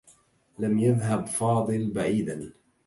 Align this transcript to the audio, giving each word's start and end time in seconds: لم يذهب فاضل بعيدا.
لم 0.59 0.79
يذهب 0.79 1.25
فاضل 1.27 1.91
بعيدا. 1.91 2.53